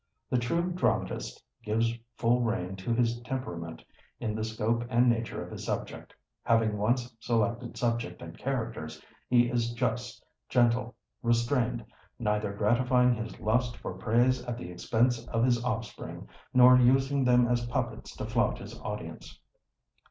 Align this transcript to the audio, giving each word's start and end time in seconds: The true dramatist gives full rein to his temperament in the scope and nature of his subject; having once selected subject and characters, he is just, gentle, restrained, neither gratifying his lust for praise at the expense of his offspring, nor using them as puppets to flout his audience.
The 0.31 0.39
true 0.39 0.71
dramatist 0.71 1.43
gives 1.63 1.93
full 2.17 2.41
rein 2.41 2.75
to 2.77 2.91
his 2.91 3.21
temperament 3.21 3.83
in 4.19 4.33
the 4.33 4.43
scope 4.43 4.83
and 4.89 5.07
nature 5.07 5.43
of 5.43 5.51
his 5.51 5.63
subject; 5.63 6.15
having 6.41 6.79
once 6.79 7.15
selected 7.19 7.77
subject 7.77 8.19
and 8.19 8.35
characters, 8.35 8.99
he 9.29 9.47
is 9.47 9.73
just, 9.73 10.25
gentle, 10.49 10.95
restrained, 11.21 11.85
neither 12.17 12.51
gratifying 12.51 13.13
his 13.13 13.39
lust 13.39 13.77
for 13.77 13.93
praise 13.93 14.43
at 14.45 14.57
the 14.57 14.71
expense 14.71 15.23
of 15.27 15.43
his 15.45 15.63
offspring, 15.63 16.27
nor 16.51 16.79
using 16.79 17.23
them 17.23 17.47
as 17.47 17.67
puppets 17.67 18.15
to 18.15 18.25
flout 18.25 18.57
his 18.57 18.79
audience. 18.79 19.39